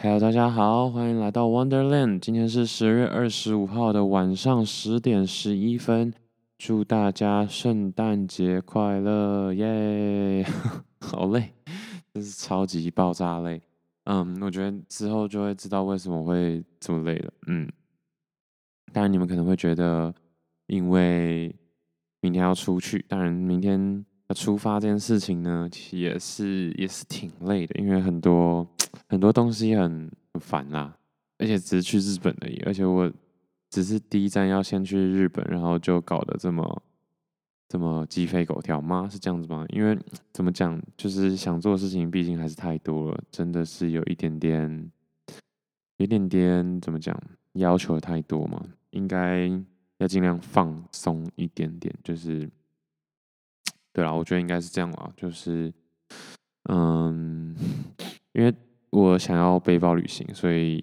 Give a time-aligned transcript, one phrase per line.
[0.00, 2.20] Hello，大家好，欢迎来到 Wonderland。
[2.20, 6.14] 今天是十月二十五号的晚上十点十一分，
[6.56, 10.46] 祝大家圣诞节快乐，耶！
[11.02, 11.52] 好累，
[12.14, 13.60] 真是超级爆炸累。
[14.04, 17.32] 嗯，我觉得之后就会知道为什么会这么累了。
[17.48, 17.68] 嗯，
[18.92, 20.14] 当然你们可能会觉得，
[20.68, 21.52] 因为
[22.20, 28.66] 明天要出去，当然明天那出发这件事情呢，其实也是也是挺累的，因为很多。
[29.06, 30.10] 很多东西很
[30.40, 30.96] 烦啦，
[31.36, 33.10] 而且只是去日本而已，而且我
[33.70, 36.82] 只是第一站要先去日本，然后就搞得这么
[37.68, 39.06] 这么鸡飞狗跳吗？
[39.10, 39.64] 是这样子吗？
[39.68, 39.96] 因为
[40.32, 44.90] 怎么讲，就是想做的事情毕竟还是太多了，真的是有一点点，
[45.98, 47.14] 有一点点怎么讲，
[47.52, 49.48] 要求太多嘛，应该
[49.98, 52.48] 要尽量放松一点点，就是
[53.98, 55.72] 对啦，我觉得应该是这样啊，就是
[56.70, 57.54] 嗯，
[58.32, 58.54] 因为。
[58.90, 60.82] 我想要背包旅行，所以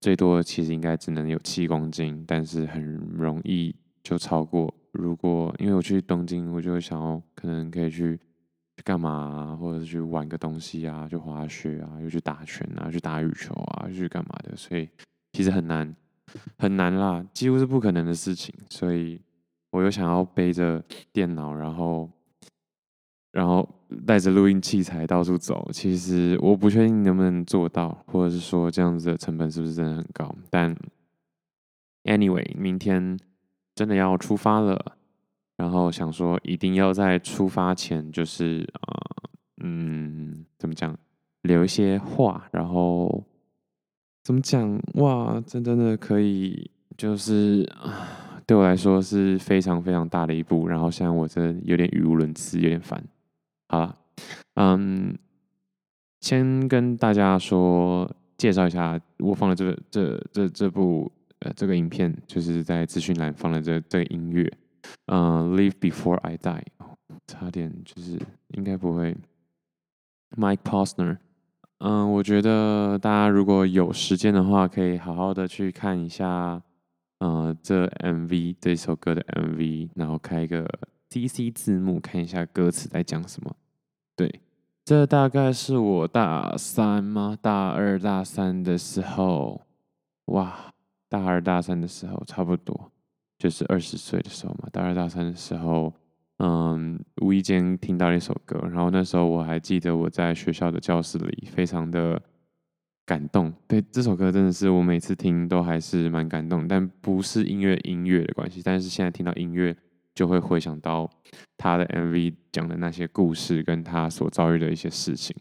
[0.00, 2.82] 最多其实应该只能有七公斤，但是很
[3.16, 4.74] 容易就超过。
[4.90, 8.16] 如果因为我去东京，我就会想要可能可以去
[8.76, 14.56] 去干嘛啊，或者是去玩个东西啊，去滑雪啊，又去打拳啊，去打羽球啊，又去干嘛的？
[14.56, 14.88] 所以
[15.32, 15.94] 其实很难
[16.58, 18.52] 很难啦，几乎是不可能的事情。
[18.68, 19.20] 所以
[19.70, 22.10] 我又想要背着电脑，然后。
[23.32, 23.68] 然后
[24.06, 30.34] 带着录音器材到处走，其实我不确定能不能做到，或者是说这样子的成本是不是真的很高。
[30.50, 30.76] 但
[32.04, 33.18] anyway，明天
[33.74, 34.96] 真的要出发了，
[35.56, 39.30] 然后想说一定要在出发前，就是呃，
[39.62, 40.98] 嗯，怎么讲，
[41.42, 43.24] 留一些话，然后
[44.24, 48.08] 怎么讲，哇，真真的可以，就是啊
[48.44, 50.66] 对我来说是非常非常大的一步。
[50.66, 53.00] 然后现在我真的有点语无伦次，有点烦。
[53.70, 53.96] 好了，
[54.54, 55.16] 嗯，
[56.20, 64.52] 先跟大家说介绍一下，我放的这个这这这部呃这个影片，就是在资讯栏放的这这个音乐，
[65.06, 66.64] 嗯，Live Before I Die，
[67.28, 69.16] 差点就是应该不会
[70.36, 71.18] ，Mike Posner，
[71.78, 76.60] 嗯，我觉得大家如果有时间的话，可以好好的去看一下，
[77.20, 80.68] 呃，这 MV 这首歌的 MV，然后开一个。
[81.10, 83.56] CC 字幕看一下歌词在讲什么？
[84.14, 84.40] 对，
[84.84, 87.36] 这大概是我大三吗？
[87.42, 89.60] 大二大三的时候，
[90.26, 90.72] 哇，
[91.08, 92.92] 大二大三的时候差不多，
[93.36, 94.68] 就是二十岁的时候嘛。
[94.70, 95.92] 大二大三的时候，
[96.38, 102.22] 嗯，无意间听到一首歌，然后那时候我还记得我在学校的教室里，非常的
[103.04, 103.52] 感动。
[103.66, 109.76] 对，这首歌真的是我每次听都还是蛮感动，但不是音乐音乐的关系，但是现在听到音乐。
[110.20, 111.10] 就会回想到
[111.56, 115.34] 他的 MV 讲的那些故事，跟他所遭遇的一些事情。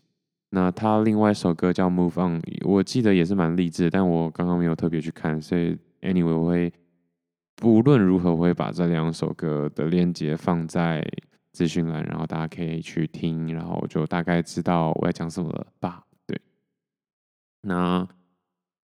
[0.51, 6.71] 那他另外一首歌叫《Move On》，我记得也是蛮励志，但我刚刚没有特别去看，所以 Anyway 我会
[7.57, 11.05] 不论如何我会把这两首歌的链接放在
[11.51, 16.05] 资讯栏，然后大家可以去听，然后就大概知道我要讲什么了吧？
[16.25, 16.39] 对。
[17.63, 18.07] 那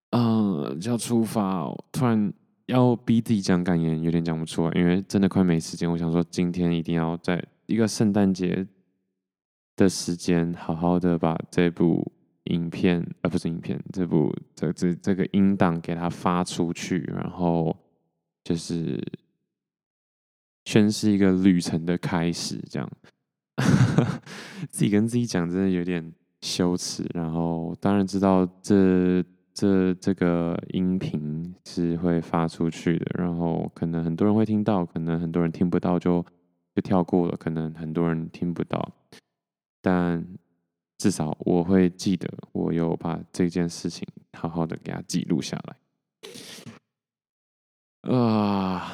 [0.10, 2.34] 嗯，就要出发，突然。
[2.68, 5.90] 要逼自己讲感言，有点讲不出来，因为真的快没时间。
[5.90, 8.66] 我想说，今天一定要在一个圣诞节
[9.76, 12.12] 的时间，好好的把这部
[12.46, 17.78] 影片，而不是影片，这部这这这个音档给它发出去，然后
[18.44, 19.00] 就是
[20.66, 22.60] 宣誓一个旅程的开始。
[22.68, 22.92] 这样，
[24.72, 26.12] 自己跟自己讲，真的有点
[26.42, 27.06] 羞耻。
[27.14, 29.24] 然后当然知道这。
[29.56, 36.22] 这这个音频是会发出去的，然后可能很多人会听到，可能很多人听不到就
[36.76, 38.92] 就跳过了，可能很多人听不到，
[39.82, 40.22] 但
[40.98, 45.78] 至少我会记得，我有把这件事情好好的给它记录下来。
[48.14, 48.92] 啊，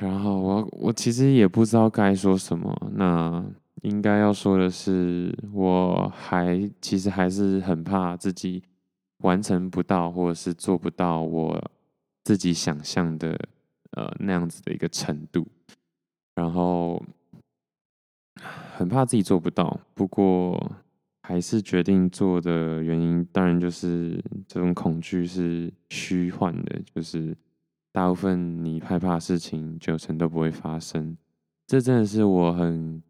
[0.00, 3.44] 然后我我其实也不知道该说什么，那
[3.82, 8.64] 应该要说的是，我还其实还是很怕自己。
[9.18, 11.70] 完成不到，或者是做不到我
[12.22, 13.38] 自己想象的
[13.92, 15.46] 呃那样子的一个程度，
[16.34, 17.02] 然后
[18.74, 19.80] 很怕自己做不到。
[19.94, 20.70] 不过
[21.22, 27.34] 还是决定做的原因，当然就是这种恐惧是虚幻的，就是
[27.92, 31.16] 大部分你害怕的事情九成都不会发生。
[31.66, 33.02] 这真的是我很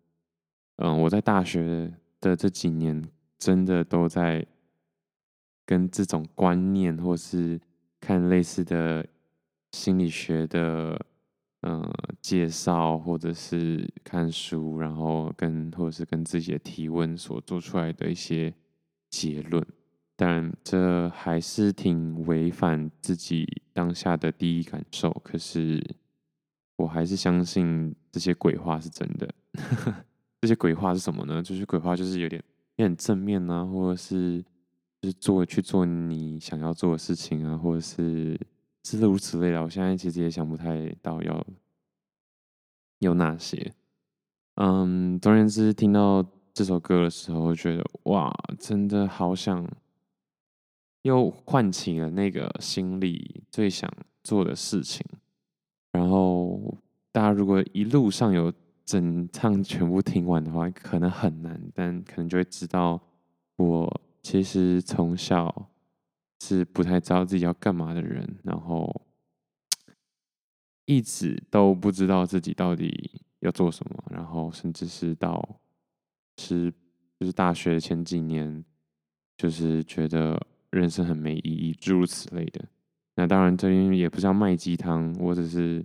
[0.77, 3.03] 嗯、我在大学的这几年
[3.39, 4.47] 真的都在。
[5.67, 7.61] 跟这种观念，或是
[8.01, 9.05] 看类似的
[9.73, 10.99] 心理学的
[11.63, 11.93] 呃
[12.23, 18.55] 介绍，或者是看书，然后跟或者是跟自己的提问所做出来的一些
[19.11, 19.67] 结论，
[20.15, 25.11] 但这还是挺违反自己当下的第一感受。
[25.25, 25.85] 可是，
[26.77, 29.29] 我还是相信这些鬼话是真的。
[30.43, 31.43] 这些鬼话是什么呢？
[31.43, 32.41] 就是鬼话，就是有点
[32.77, 34.45] 有点正面啊，或者是
[35.01, 38.39] 就是做去做你想要做的事情啊，或者是
[38.83, 39.63] 之类如此类的。
[39.63, 41.47] 我现在其实也想不太到要
[42.99, 43.75] 有哪些。
[44.57, 49.67] 嗯，总而言之，听到这首歌的时候，觉得哇，真的好想。
[51.03, 53.89] 又唤起了那个心里最想
[54.25, 55.07] 做的事情，
[55.93, 56.77] 然后
[57.13, 58.53] 大家如果一路上有
[58.85, 63.01] 整唱全部听完的话，可能很难，但可能就会知道，
[63.55, 65.71] 我其实从小
[66.41, 69.07] 是不太知道自己要干嘛的人，然后
[70.85, 75.61] 一直都不知道自己到底要做什么，然后甚至是到
[76.39, 76.73] 是
[77.21, 78.65] 就是大学前几年，
[79.37, 80.45] 就是觉得。
[80.71, 82.63] 人生很没意义，诸如此类的。
[83.15, 85.83] 那当然，这边也不是要卖鸡汤，我只是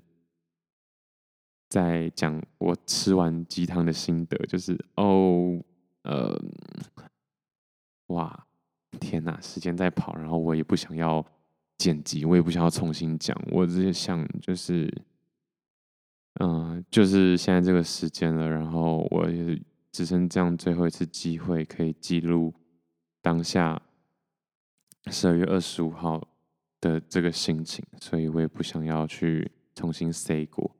[1.69, 4.35] 在讲我吃完鸡汤的心得。
[4.47, 5.63] 就是哦，
[6.01, 6.37] 呃，
[8.11, 8.47] 哇，
[8.99, 11.25] 天哪，时间在跑，然后我也不想要
[11.77, 14.91] 剪辑，我也不想要重新讲，我只是想，就是，
[16.39, 19.61] 嗯、就是现在这个时间了，然后我也
[19.91, 22.53] 只剩这样最后一次机会，可以记录
[23.21, 23.81] 当下。
[25.07, 26.21] 十二月二十五号
[26.79, 30.75] 的这个心情，所以我也不想要去重新 say 过。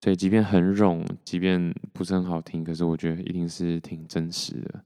[0.00, 4.77] 所以即便很冗，即便不是很好听，可是我觉得一定是挺真实的。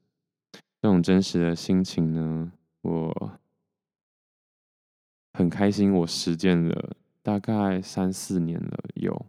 [0.83, 3.39] 这种真实的心情呢，我
[5.33, 5.93] 很开心。
[5.95, 9.27] 我实践了大概三四年了，有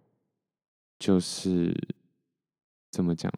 [0.97, 1.71] 就是
[2.89, 3.31] 怎么讲？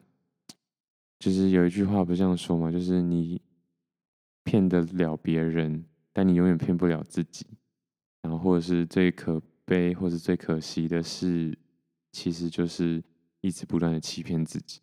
[1.19, 2.71] 就是有一句话不是这样说吗？
[2.71, 3.41] 就是你
[4.45, 5.83] 骗得了别人。
[6.13, 7.45] 但你永远骗不了自己，
[8.21, 11.53] 然后或者是最可悲，或者最可惜的是，
[12.13, 13.03] 其实就是
[13.41, 14.79] 一直不断的欺骗自己。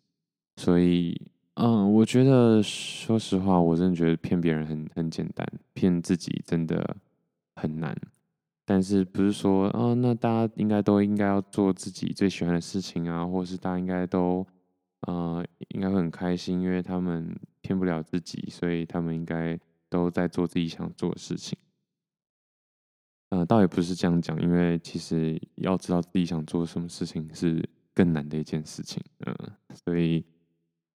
[0.57, 1.19] 所以，
[1.55, 6.97] 嗯，我觉得说实话，我真的觉得骗别人很很简单，骗自己真的
[7.55, 7.95] 很难。
[8.65, 14.45] 但是不是说，啊，那大家应该都应该要做自己最喜欢的事情啊，或者是大家应该都，
[15.01, 19.59] 呃，应该会很开心，因为他们骗不了自己，所以他们应该。
[19.93, 21.55] 都在做自己想做的事情，
[23.29, 27.63] 呃，倒也不是这样讲，因为其实要知道自己想做什么事情是
[27.93, 29.35] 更难的一件事情，嗯，
[29.85, 30.25] 所以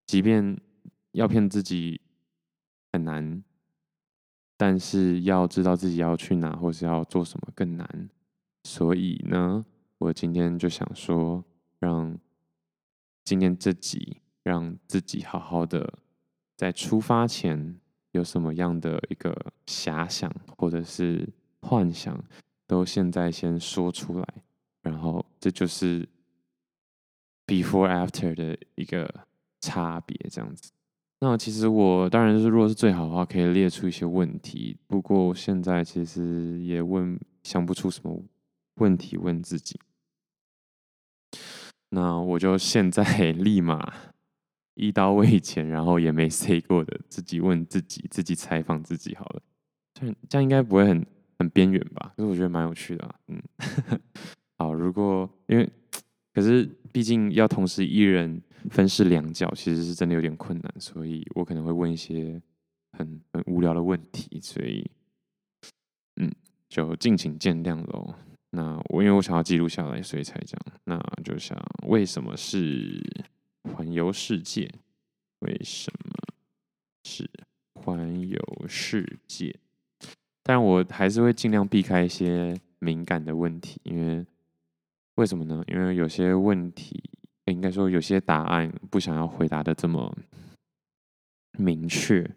[0.08, 0.60] 即便
[1.12, 2.00] 要骗自己
[2.92, 3.44] 很难，
[4.56, 8.10] 但是要知道自己要去哪或是要做什么更难，
[8.64, 9.64] 所以呢，
[9.98, 11.44] 我今天就想说，
[11.78, 12.18] 让
[13.22, 16.00] 今天这集让自己好好的
[16.56, 17.78] 在出发前。
[18.12, 21.28] 有什么样的一个遐想或者是
[21.60, 22.18] 幻想，
[22.66, 24.26] 都现在先说出来，
[24.80, 26.08] 然后这就是
[27.46, 29.26] before after 的一个
[29.60, 30.70] 差别，这样子。
[31.20, 34.76] 那其实我当然是，如果是最好的话，可以列出一些问题。
[34.86, 38.22] 不过现在其实也问想不出什么
[38.76, 39.80] 问题问自己，
[41.90, 43.92] 那我就现在 立马。
[44.80, 49.42] 一刀未剪，然后也没 say 过的，自己问自己，自己采访自己好了。
[49.92, 51.04] 这样这样应该不会很
[51.36, 52.12] 很边缘吧？
[52.16, 53.14] 可是我觉得蛮有趣的啊。
[53.26, 53.42] 嗯，
[54.56, 55.68] 好，如果因为
[56.32, 62.40] 可是毕竟要同时一人分饰两角，其实是真的有点困难，所以我可能会问一些
[62.92, 64.88] 很很无聊的问题，所以
[66.16, 66.30] 嗯，
[66.68, 68.14] 就敬请见谅喽。
[68.50, 70.60] 那我因为我想要记录下来，所以才讲。
[70.84, 73.02] 那就想为什么是？
[73.74, 74.72] 环游世界，
[75.40, 76.14] 为什么
[77.04, 77.28] 是
[77.74, 79.54] 环游世界？
[80.42, 84.24] 但我还是会尽量避开一些敏感的问题，因为
[85.16, 85.62] 为什么呢？
[85.66, 87.02] 因为有些问题，
[87.50, 90.16] 应该说有些答案不想要回答的这么
[91.58, 92.28] 明确，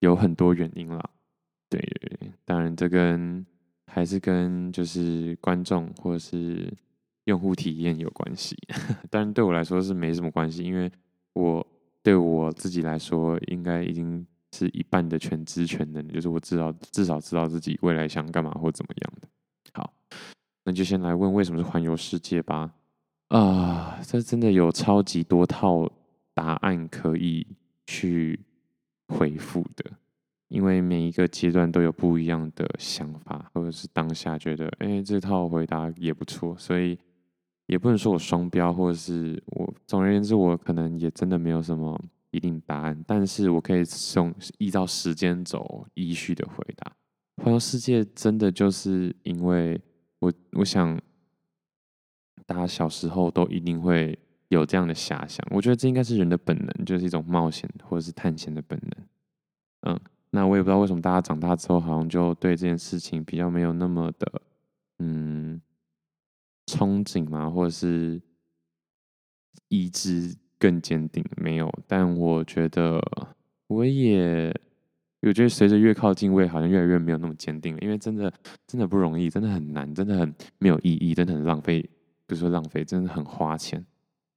[0.00, 1.10] 有很多原因啦。
[1.68, 1.80] 对，
[2.44, 3.44] 当然这跟
[3.86, 6.72] 还是跟就是观众或者是。
[7.26, 8.54] 用户体验有关系，
[9.08, 10.92] 但对我来说是没什么关系，因为
[11.32, 11.66] 我
[12.02, 19.28] 对我自己来说，应该已经是一半的全知全能，就是我知道至少知道自己未来想干嘛或怎么样的。
[19.72, 19.94] 好，
[20.64, 22.70] 那就先来问为什么是环游世界吧。
[23.36, 25.90] 啊，这真的有超级多套
[26.34, 27.46] 答案可以
[27.86, 28.38] 去
[29.08, 29.90] 回复的，
[30.48, 36.98] 因为每一个阶段都有不一样的想法，或者是当下觉得，哎，这套回答也不错，所以。
[37.66, 41.98] 也不能说我双标，或者是我总而言之，我可能也真的没有什么
[42.30, 46.92] 一定答案，但是我可以从依照时间轴依序的回答。
[47.42, 49.80] 环游世界真的就是因为
[50.18, 51.00] 我，我想
[52.46, 59.92] 大家小时候都一定会有这样的遐想，我觉得这应该是人的本能，就是一种冒险或者是探险的本能。
[59.94, 64.42] 嗯，那我也不知道为什么大家长大之后好像就对这件事情比较没有那么的
[64.98, 65.60] 嗯
[66.66, 68.20] 憧憬嘛，或者是
[69.68, 70.36] 意志。
[70.56, 72.98] 更坚定没有，但我觉得
[73.66, 74.50] 我也，
[75.20, 77.80] 我觉得随着越靠近，我也好像越来越没有那么坚定了。
[77.82, 78.32] 因为真的
[78.66, 81.86] 真的不容易，真的很难，真的很没有意义，真的很浪费。
[82.26, 83.84] 不是说浪费，真的很花钱，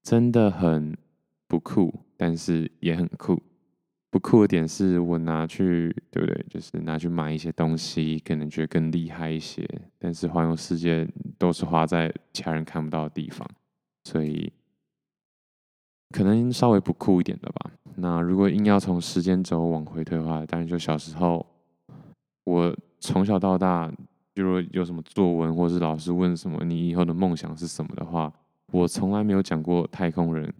[0.04, 0.98] 真的很
[1.48, 3.42] 不酷，但是也很酷。
[4.10, 6.46] 不酷的点是我拿去，对不对？
[6.50, 9.68] 就是拿去买一些东西，可能觉得更厉害一些。
[10.00, 13.48] 但是环游世界都是花在其他人看不到的地方，
[14.04, 14.52] 所以。
[16.16, 17.70] 可能稍微不酷一点的吧。
[17.98, 21.46] 那如果硬要从时间轴往回推的话，当然就小时候，
[22.46, 23.92] 我从小到大，
[24.38, 28.32] 比如有什么作文，或是老师问什么你以后的梦想是什么的话，
[28.68, 30.54] 我从来没有讲过太空人、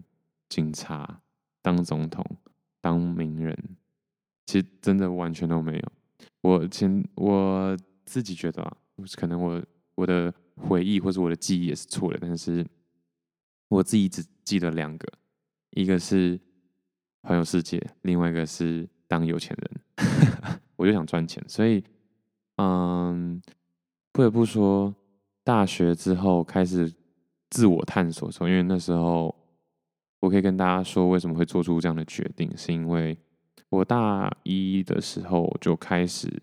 [0.48, 1.20] 警察、
[1.62, 2.26] 当总统、
[2.80, 3.56] 当名人，
[4.46, 5.92] 其实真的完全都没有。
[6.40, 8.76] 我前我自己觉得啊，
[9.14, 9.62] 可能我
[9.94, 12.66] 我的回忆或是我的记忆也是错的，但是
[13.68, 15.06] 我自己只记得两个。
[15.70, 16.36] 一个是
[17.22, 20.60] 环游世界，另外一个是当有钱人。
[20.74, 21.84] 我就想赚钱，所以，
[22.56, 23.40] 嗯，
[24.18, 24.92] 不得不说，
[25.44, 26.92] 大学之后开始
[27.50, 29.32] 自我探索的时候，因为那时候
[30.18, 33.16] 我可以跟大家说，为什么会做出这样的决定，是因为
[33.68, 36.42] 我大一的时候就开始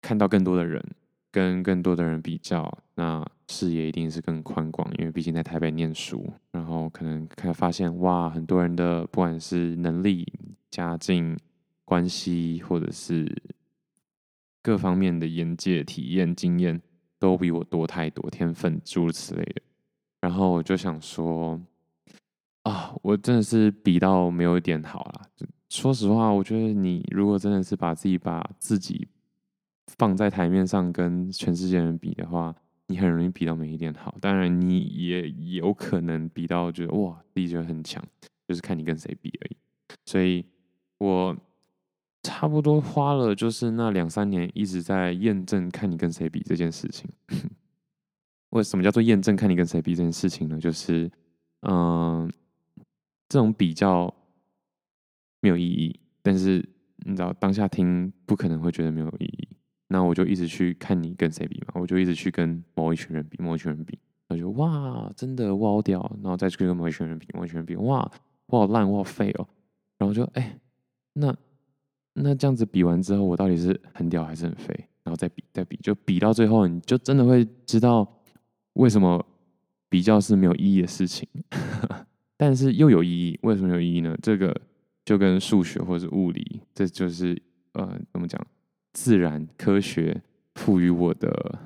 [0.00, 0.82] 看到更多的人。
[1.30, 10.26] 跟更多的人比较，那视野一定是更宽广，因为毕竟在台北念书，然后可能开发现哇，很多人的不管是能力、
[10.70, 11.38] 家境、
[11.84, 13.30] 关系，或者是
[14.62, 16.80] 各方面的眼界、体验、经验，
[17.18, 19.62] 都比我多太多，天分诸如此类的。
[20.20, 21.60] 然后我就想说，
[22.62, 25.26] 啊，我真的是比到没有一点好啦。
[25.68, 29.08] 说实话，我觉得你如果真的是把自己把自己。
[29.98, 32.54] 放在台面上跟全世界人比的话，
[32.86, 34.16] 你很容易比到没一点好。
[34.20, 38.00] 当然，你也有可能比到觉得哇，自己就很强，
[38.46, 39.56] 就是看你跟谁比而已。
[40.06, 40.46] 所以，
[40.98, 41.36] 我
[42.22, 47.08] 差不多花了就是那两三年一直在验证看你跟谁比这件事情。
[48.50, 50.58] 为什么叫做验证看你跟谁比这件事情呢？
[50.58, 51.10] 就是，
[51.62, 52.30] 嗯，
[53.28, 54.12] 这种比较
[55.40, 56.68] 没有意义，但是
[57.06, 59.48] 你知道当下听不可能会觉得没有意义。
[59.86, 63.98] 那我就一直去看你跟谁比嘛，我就一直去跟某一群人比，某一群人比，
[64.28, 68.10] 我就哇，真的我好屌，然后再去跟某一群人比，某一群人比，哇，
[68.46, 69.48] 我好烂，我好废哦，
[69.98, 70.58] 然后就哎、
[71.12, 71.34] 那
[72.14, 74.74] 那这样子比完之后，我到底是很屌还是很肥？
[75.02, 78.06] 然后再比，再比，就比到最后，你就真的会知道
[78.74, 79.24] 为什么
[79.88, 81.28] 比较是没有意义的事情，
[82.36, 83.38] 但是又有意义。
[83.42, 84.16] 为什么有意义呢？
[84.22, 84.54] 这个
[85.04, 87.40] 就跟数学或者是物理，这就是
[87.72, 88.40] 呃，怎么讲？
[88.92, 90.20] 自然科学
[90.56, 91.58] 赋予我的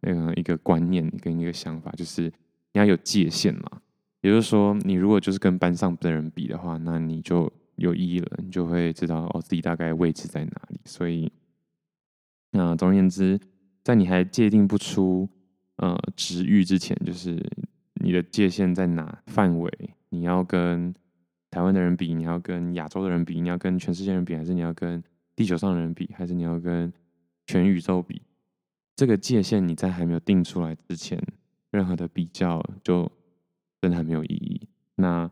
[0.00, 3.80] 那个一个观念跟一个想法，就是你要有界限嘛。
[4.22, 10.80] 也就是说，你如果就是跟班上的人比的话，那你就有意义了，你就会知道哦自己大概位置在哪里。
[10.84, 11.30] 所以，
[12.52, 13.40] 那总而言之，
[13.82, 15.28] 在你还界定不出
[15.76, 17.44] 呃值域之前，就是
[17.94, 19.70] 你的界限在哪范围？
[20.10, 20.94] 你要跟
[21.50, 25.02] 台湾的人比，你要跟亚洲的人比，你要跟全世界人比，还是你要跟？
[25.36, 26.92] 地球上的人比，还是你要跟
[27.46, 28.20] 全宇宙比？
[28.94, 31.18] 这个界限你在还没有定出来之前，
[31.70, 33.10] 任何的比较就
[33.80, 34.68] 真的还没有意义。
[34.96, 35.30] 那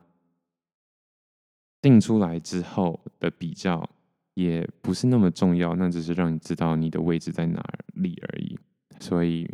[1.81, 3.89] 定出来之后的比较
[4.35, 7.63] 也不是那么重要，那只是让你知道你的位置在哪
[7.95, 8.59] 里而已。
[9.01, 9.49] 所以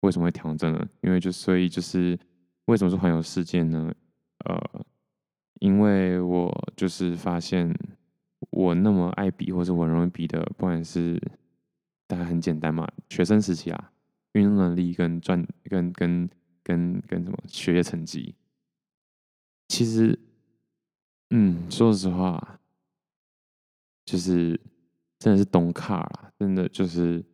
[0.00, 0.88] 为什么会调整呢？
[1.02, 2.18] 因为就所以就是
[2.66, 3.94] 为什么是环游世界呢？
[4.44, 4.84] 呃，
[5.60, 7.74] 因为我就是发现。
[8.50, 11.18] 我那么爱比，或者我容易比的，不管是
[12.06, 13.90] 大概很简单嘛，学生时期啊，
[14.32, 16.28] 运动能力跟赚跟跟
[16.62, 18.34] 跟跟什么学业成绩，
[19.68, 20.16] 其实，
[21.30, 22.60] 嗯，说实话，
[24.04, 24.60] 就是
[25.18, 27.24] 真的是懂卡了，真的就是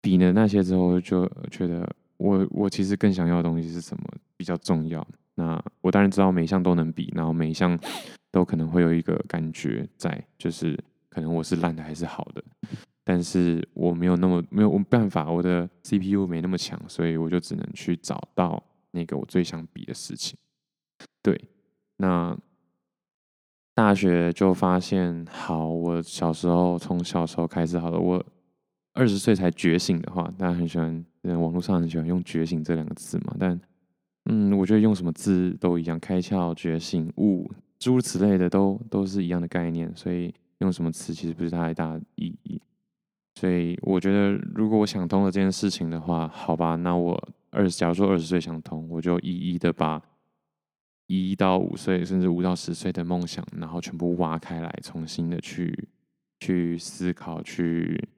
[0.00, 4.04] 比了那些之后，就觉得我我其实更想要的东西是什么
[4.36, 5.06] 比较重要。
[5.34, 7.78] 那我当然知道每一项都能比，然后每一项。
[8.32, 10.74] 都可能会有一个感觉在，就是
[11.10, 12.42] 可能我是烂的还是好的，
[13.04, 20.38] 但是我没有那么没有办法，我的 CPU 没那么强，所以我就只能去找到那个我最想比的事情。
[21.20, 21.38] 对，
[21.96, 22.36] 那
[23.74, 28.24] 大学就发现，好，我小时候从小时候开始，好了，我
[28.92, 33.34] 二十岁才觉醒的话，大家很喜欢，网络上很喜欢用“觉醒”这两个字嘛。
[33.38, 33.58] 但，
[34.26, 42.60] 嗯，我觉得用什么字都一样，开窍、觉醒、悟，诸如此类的都都是一样的概念，所以用什么词其实不是太大意义。
[43.40, 47.18] 所以我觉得，如果我想通了这件事情的话，好吧，那我
[47.50, 50.00] 二十，假如说二十岁想通，我就一一的把
[51.20, 55.88] 一到五岁，甚至五到十岁的梦想，然后全部挖开来，重新的去
[56.40, 58.08] 去思考，去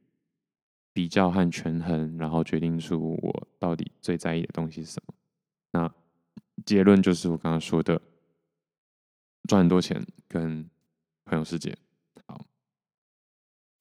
[0.93, 5.15] 比较和权衡，然后决定出我到底最在意的东西是什么。
[5.73, 5.93] 那
[6.65, 8.01] 结论就是我刚刚说的，
[9.49, 10.69] 赚很多钱跟
[11.25, 11.77] 环游世界。
[12.27, 12.45] 好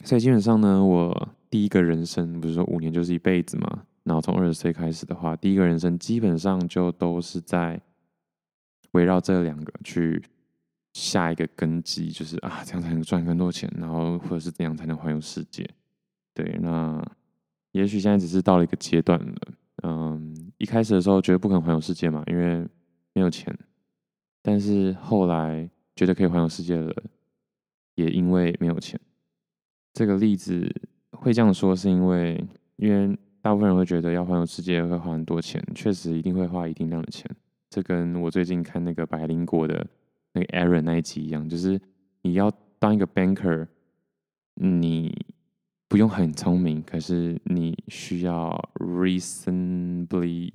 [0.04, 3.86] 所以基本上呢，我第一个人生不是说五年就是一辈子嘛？
[4.04, 7.80] 然后从二十岁开始的话，第一个人生基本上就都是在
[8.94, 10.20] 围绕这两个去
[10.94, 15.70] 下一个根基，就是啊，这样才能赚更多钱，然后或者是怎样才能环游世界？
[16.34, 17.00] 对，那
[17.72, 19.36] 也许现在只是到了一个阶段了。
[19.84, 22.66] 嗯，一开始的时候觉得不可能环游世界嘛，因为
[23.14, 23.56] 没有钱。
[24.42, 26.94] 但是后来觉得可以环游世界了，
[27.96, 29.00] 也因为没有钱。
[29.94, 30.72] 这个例子
[31.12, 32.44] 会这样说，是因为
[32.78, 37.30] 因为大部分人会觉得要环游世界会花很多钱，确实一定会花一定量的钱。
[37.74, 39.84] 这跟我最近看那个百灵果的
[40.34, 41.82] 那个 Aaron 那一集一样，就是
[42.22, 43.68] 你要当一个 banker，
[44.54, 45.26] 你
[45.88, 50.54] 不用很聪明，可是你需要 reasonably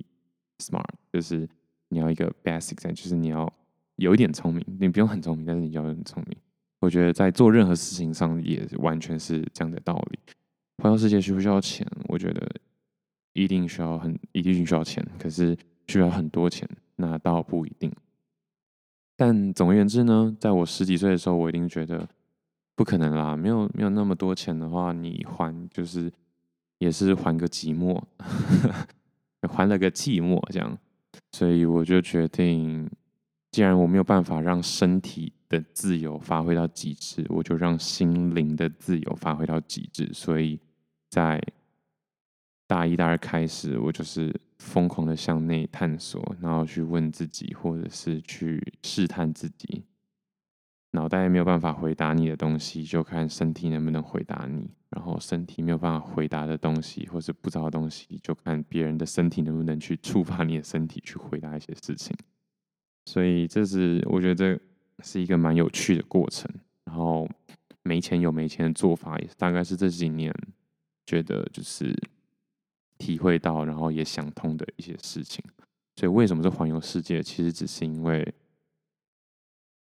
[0.59, 1.45] smart，就是
[1.89, 3.53] 你要一个 basic，就是你要
[3.97, 6.37] 有一点聪明，你不用很聪明，但是你要很聪明。
[6.79, 10.19] 我觉得在做任何事情上也完全是这样的道理。
[10.81, 11.85] 环游世界需不需要钱？
[12.07, 12.49] 我觉得
[13.33, 15.57] 一定需要很一定需要钱，可是
[15.87, 16.65] 需要很多钱，
[16.99, 17.91] 那倒不一定。
[19.15, 22.07] 但总而言之呢，在我十几岁的时候，我一定觉得
[22.75, 26.11] 不可能啦，没有没有那么多钱的话，你还就是
[26.77, 28.01] 也是还个寂寞，
[29.49, 30.77] 还了个寂寞这样。
[31.31, 32.89] 所以我就决定，
[33.51, 40.09] 既然我没有办法让身体的自由发挥到极致，我就让心灵的自由发挥到极致。
[40.13, 40.59] 所以
[41.09, 41.41] 在
[42.67, 49.83] 大一、大二开始，我就是疯狂的向内探索，然后去问自己，或者是去试探自己。
[50.91, 62.15] 脑袋没有办法回答你的东西，就看身体能不能回答你；然后身体没有办法回答的东西，或是不知道的东西，就看别人的身体能不能去触发你的身体去回答一些事情。
[63.05, 64.59] 所以这是我觉得。
[65.01, 66.45] 是一个蛮有趣的过程，
[66.83, 67.25] 然后
[67.83, 70.29] 没钱有没钱的做法，也大概是这几年
[71.05, 71.95] 觉得就是
[72.99, 75.43] 体会到，然后也想通的一些事情。
[75.95, 77.23] 所以为什么是环游世界？
[77.23, 78.33] 其实只是因为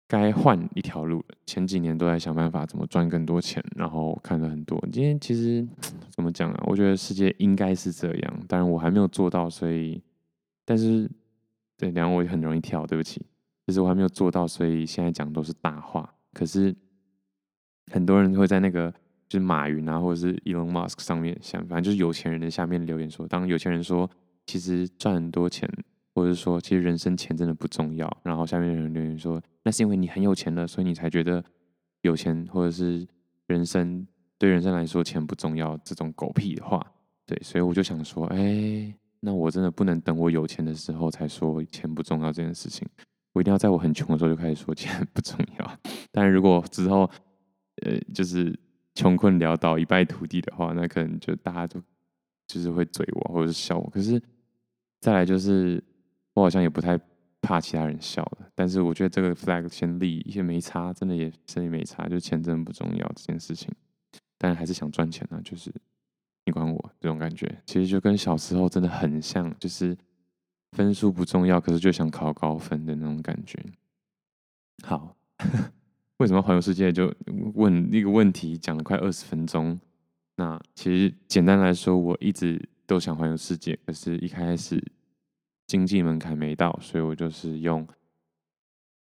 [0.08, 1.36] 该换一条路了。
[1.46, 4.80] 前几年都在想办法怎么赚更多钱，然后看了很多。
[4.92, 5.68] 今天其实
[6.12, 6.64] 怎么讲啊？
[6.68, 10.02] 我觉得世界应该是这样，当然我还没有做到，所以
[10.64, 11.10] 但是
[11.78, 13.26] 对，然后我也很容易跳，对不起。
[13.66, 16.14] 其实我还没有做到，所以现在讲都是大话。
[16.34, 16.76] 可是
[17.92, 18.94] 很多人会在那个
[19.36, 24.10] 是马云啊，或者是 Elon Musk 上面想，反正就是有钱人的下面留言说，当有钱人说
[24.46, 25.70] 其实赚很多钱，
[26.14, 31.44] 或者是说其实人生钱真的不重要，然后下面的人留言说，那是因为你很有钱了，所以你才觉得
[32.02, 33.08] 有钱或者是
[33.48, 36.86] 人生对人生来说钱不重要这种狗屁的话。
[37.26, 42.88] 对，所以我就想说，哎，那我真的不能等我有钱的时候才说钱不重要这件事情。
[43.34, 45.80] 我一定要在我很穷的时候就开始说钱不重要，
[46.12, 47.10] 但如果之后，
[47.82, 48.58] 呃，就是
[48.96, 51.80] 穷困潦倒、一败涂地的话，那可能就大家都
[52.48, 53.90] 就是会嘴我或者是笑我。
[53.92, 54.20] 可是
[55.00, 55.84] 再来就是，
[56.34, 57.00] 我好像也不太
[57.42, 58.52] 怕其他人笑的。
[58.56, 63.72] 但是我觉得这个 flag 先立，也没差，真的也真的没差，就钱真的不重要这件事情。
[64.38, 65.72] 但还是想赚钱啊，就是
[66.46, 69.96] 你管我这种感觉，其实就跟小时候真的很像，就是。
[70.72, 73.58] 分数不重要，可是就想考高分的那种感觉。
[74.84, 75.16] 好，
[76.18, 77.14] 为什么环游世界就
[77.56, 79.80] 问一个问题，讲了快二十分钟？
[80.38, 84.82] 那其实简单来说，我一直都想环游世界，可是一开始
[85.68, 87.88] 经济门槛没到，所以我就是用。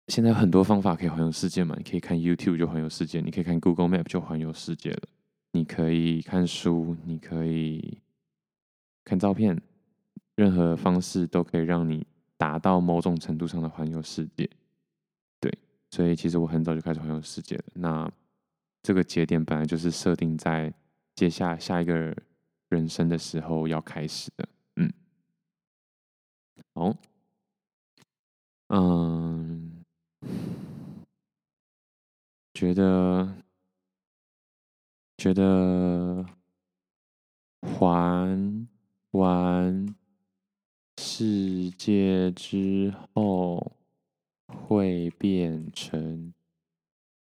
[0.07, 5.01] 现在很多方法可以环游世界嘛，你可以看 YouTube 就环游世界，你可以看 Google Map 就环游世界了，
[5.51, 7.99] 你可以看书，你可以
[9.05, 9.61] 看照片。
[10.35, 12.07] 任何方式都可以让你
[12.37, 14.49] 达到某种程度上的环游世界，
[15.91, 17.63] 所以其实我很早就开始环游世界了。
[17.73, 18.11] 那
[18.81, 20.73] 这个节点本来就是设定在
[21.15, 22.15] 接下下一个
[22.69, 24.93] 人生的时候要开始的，嗯，
[26.73, 26.95] 好，
[28.67, 29.83] 嗯，
[32.53, 33.35] 觉得
[35.17, 36.25] 觉得
[37.61, 38.67] 环
[39.11, 39.95] 完
[40.97, 43.71] 世界之后
[44.49, 46.33] 会变成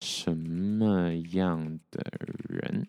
[0.02, 2.02] 什么样的
[2.48, 2.88] 人？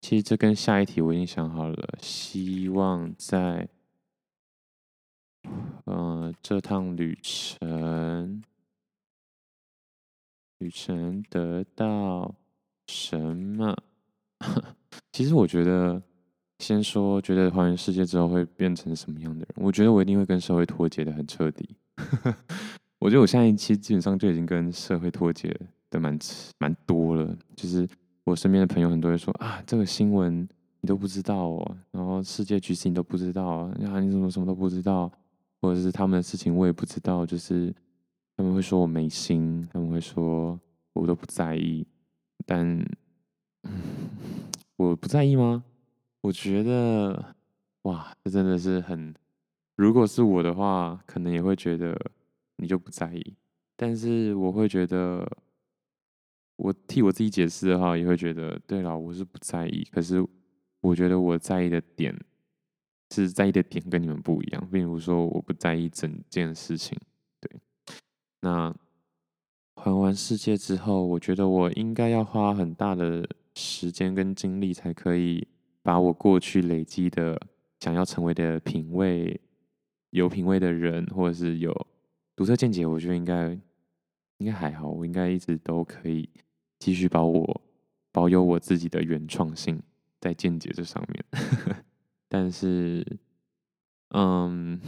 [0.00, 3.68] 其实这跟下一题我已经想好了，希望在
[5.84, 8.42] 呃这趟旅程
[10.58, 12.34] 旅程得到
[12.88, 13.76] 什么？
[15.12, 16.02] 其实我觉得，
[16.58, 21.76] 先说觉得环游世界之后会变成什么样的人，我觉得我一定会跟社会脱节的很彻底。
[23.02, 25.54] 我觉得我现在其实基本上就已经跟社会脱节
[25.90, 26.16] 的蛮
[26.58, 27.88] 蛮多了，就是。
[28.24, 30.48] 我身边的朋友很多人说啊，这个新闻
[30.80, 35.10] 你都不知道哦，然后世界局势你都不知道啊，你怎么什么都不知道，
[35.60, 37.74] 或者是他们的事情我也不知道，就是
[38.36, 40.56] 他们会说我没心，他们会说
[40.92, 41.84] 我都不在意，
[42.46, 42.80] 但、
[44.78, 45.64] 我不在意吗？
[46.20, 47.34] 我觉得
[47.82, 49.12] 哇，这真的是很，
[49.74, 52.00] 如果是我的话，可能也会觉得
[52.62, 53.36] 你就不在意，
[53.76, 55.30] 但是我会觉得。
[56.56, 59.82] 我替我自己解释的话，也会觉得对了，我是不在意。
[59.90, 60.24] 可是
[60.80, 62.16] 我觉得我在意的点
[63.10, 64.68] 是在意的点跟你们不一样。
[64.70, 66.96] 比如说，我不在意整件事情。
[67.40, 67.50] 对，
[68.42, 68.72] 那
[69.74, 75.48] 环完世界之后，我觉得我应该要花很大的时间跟精力，才可以
[75.82, 77.40] 把我过去累积的
[77.80, 79.40] 想要成为的品味、
[80.10, 81.74] 有品味的人，或者是有
[82.42, 83.56] 独特见解，我觉得应该
[84.38, 86.28] 应该还好，我应该一直都可以。
[86.80, 87.62] 继续把我
[88.10, 89.80] 保有我自己的原创性
[90.20, 91.24] 在见解这上面，
[92.28, 93.06] 但是，
[94.08, 94.80] 嗯，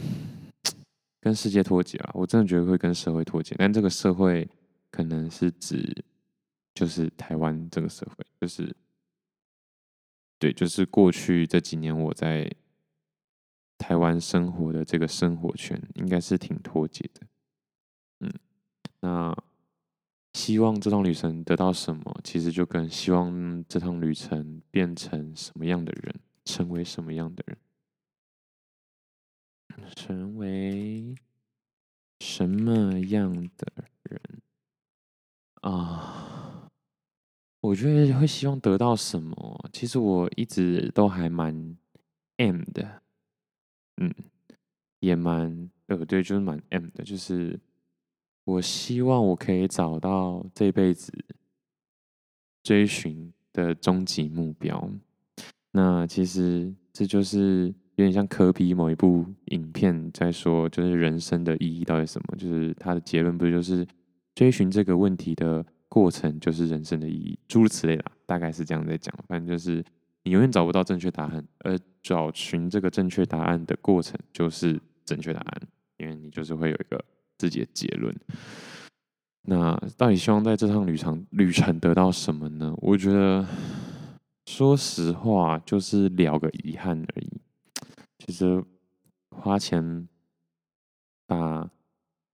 [1.21, 3.55] 跟世界脱节啊，我真的觉得会跟社会脱节。
[3.57, 4.45] 但这个社会
[4.91, 6.03] 可能是指，
[6.73, 8.75] 就是台湾这个社会，就是，
[10.37, 12.53] 对，就是过去这几年我在
[13.77, 17.25] 台湾生活的这个生活圈，应该是挺脱节的。
[19.05, 19.35] 那。
[20.35, 26.13] 希望这趟旅程得到什么，其实就跟希望这趟旅程变成什么样的人，
[26.43, 27.57] 成为什么样的人，
[29.95, 31.15] 成为
[32.19, 34.21] 什么样的人
[35.61, 36.69] 啊？
[37.61, 39.69] 我觉得会希望得到什么？
[39.71, 41.77] 其实我一直都还蛮
[42.35, 43.01] M 的，
[44.01, 44.13] 嗯，
[44.99, 47.57] 也蛮呃，对，就是蛮 M 的，就是。
[48.45, 51.11] 我希望我可以找到这辈子
[52.61, 54.87] 追寻的终极目标。
[55.71, 62.37] 那其实这就是有点像科比某一部影片在说，就是人生的意义到底什么？
[62.37, 63.85] 就是他的结论不就是
[64.35, 69.11] 追寻这个问题的过程就是人生的意义，诸如此类啦，大概是这样在讲。
[69.27, 69.83] 反正就是
[70.23, 75.61] 你永远找不到正确答案，而找寻这个正确答案的过程就是正确答案，
[75.97, 77.03] 因为你就是会有一个。
[77.37, 78.15] 自己的结论。
[79.47, 82.73] 那到底希望在这趟旅程旅程得到什么呢？
[82.77, 83.45] 我觉得，
[84.47, 87.41] 说实话，就是聊个遗憾而已。
[88.17, 88.63] 其实
[89.29, 90.07] 花钱
[91.27, 91.69] 把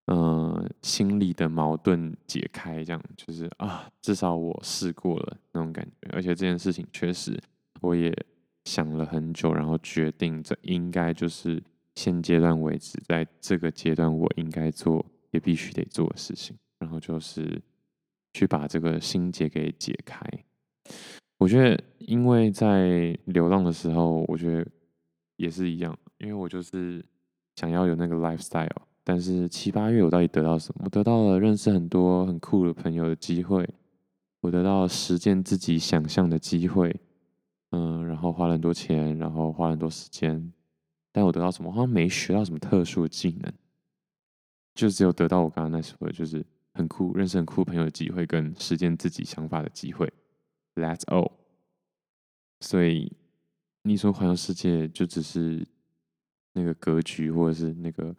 [0.06, 6.10] 呃心里的矛盾解开，这样就是啊，至少我试过了那种感觉。
[6.14, 7.38] 而且这件事情确实
[7.82, 8.16] 我也
[8.64, 11.62] 想了很久，然后决定这应该就是。
[12.02, 17.62] 现阶段为止，在这个阶段，我应该做也必须得做的事情，然后就是
[18.34, 20.20] 去把这个心结给解开。
[21.38, 24.68] 我觉得，因为在流浪的时候，我觉得
[25.36, 27.06] 也是一样，因为我就是
[27.56, 28.68] 想要有那个 lifestyle。
[29.04, 30.82] 但是七八月，我到底得到什么？
[30.86, 33.68] 我得到了认识很多很酷的朋友的机会，
[34.42, 36.96] 我得到实践自己想象的机会。
[37.72, 40.52] 嗯，然后花了很多钱，然后花了很多时间。
[41.14, 41.70] 但我得到什么？
[41.72, 43.54] 好像没学到什么特殊技能，
[44.74, 50.12] 就只有得到我刚刚那说的，就是很酷、认识很酷朋友的机会，跟实践自己想法的机会。
[50.76, 51.32] That's all。
[52.62, 53.12] 所以
[53.84, 55.68] 你说环游世界就只是
[56.54, 58.16] 那个格局，或者是那个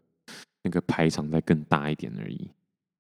[0.63, 2.51] 那个排场再更大一点而已。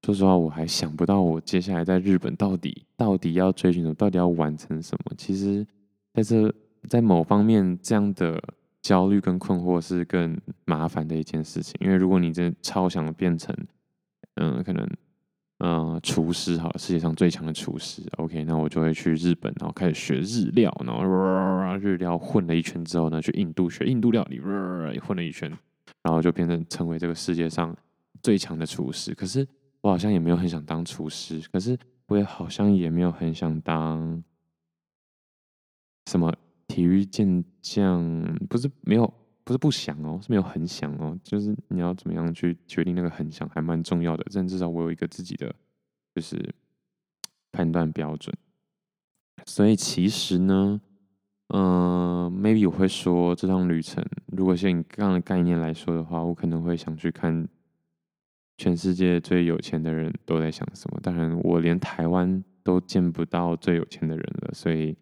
[0.07, 5.13] 说实话，我还想不到我接下来在日本到底到底要追寻什么，到底要完成什么。
[5.19, 5.67] 其实
[6.15, 6.55] 在这
[6.89, 8.43] 在某方面这样的。
[8.83, 13.57] 焦虑跟困惑是更麻烦的一件事情，因为如果你真的超想变成，
[14.35, 14.85] 嗯、可能，
[15.59, 21.03] 嗯、呃，厨师好了，世界上最强的厨师，OK，那我就会去日本，然后开始学日料，然后
[21.79, 25.49] 日料混了一圈之后呢，去印度学印度料理，混了一圈，
[26.03, 27.75] 然后就变成成为这个世界上
[28.21, 29.15] 最强的厨师。
[29.15, 29.47] 可是
[29.81, 31.79] 我好像也没有很想当厨师，可是。
[32.09, 34.23] 我也好像也没有很想当
[36.11, 36.31] 什么
[36.73, 38.01] 体育健将，
[38.49, 39.13] 不是没有，
[39.45, 44.25] 不是不想哦，是没有很想哦，就是你要怎么样去决定那个很想，还蛮重要的。
[44.33, 45.55] 但至少我有一个自己的
[46.15, 46.55] 就是
[47.51, 48.35] 判断标准。
[49.45, 50.81] 所以其实呢，
[51.49, 51.63] 嗯、
[52.25, 57.47] 呃，maybe 我会说这趟旅程，如果是以这样的概念来说的话，我可能会想去看。
[58.59, 61.01] 全世界最有钱的人都在想什么？
[61.03, 64.97] 当然，我连台湾都见不到最有钱的人了，所以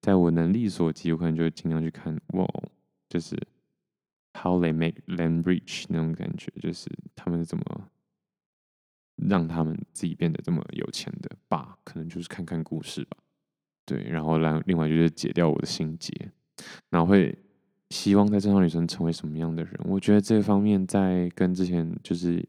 [0.00, 2.18] 在我能力所及，我可能就会尽量去看。
[2.28, 2.46] 哇，
[3.08, 3.36] 就是
[4.34, 7.88] How they make them rich 那种感觉，就是他们是怎么
[9.16, 11.78] 让他们自己变得这么有钱的吧？
[11.84, 13.16] 可能就是看看故事吧。
[13.84, 16.30] 对，然后来另外就是解掉我的心结，
[16.88, 17.36] 然后会
[17.90, 19.74] 希望在这趟旅程成为什么样的人？
[19.84, 22.48] 我觉得这方面在跟之前就是。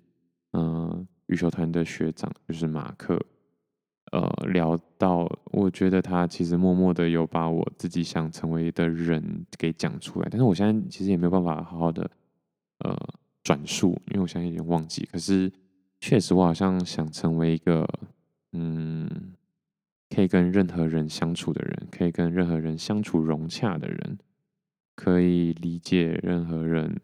[0.53, 3.17] 嗯，羽球团的学长就是马克，
[4.11, 12.11] 呃，聊到，我觉得他其实默默的有把我自己想成为的人给讲出来，但是我现在其实也没有办法好好的
[12.79, 12.93] 呃
[13.41, 15.07] 转述，因为我现在有点忘记。
[15.11, 15.49] 可是
[16.01, 17.87] 确实，我好像想成为一个
[18.51, 19.09] 嗯，
[20.13, 24.17] 可以跟任何人相处的人，可以跟任何人相处融洽的人，
[24.93, 26.99] 可以理解任何人。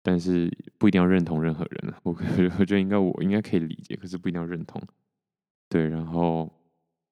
[0.00, 0.48] 但是
[0.78, 2.12] 不一定要认同任何人，我
[2.60, 4.80] 我觉得应该我应该可以理解，可是不一定要认同。
[5.68, 6.50] 对，然后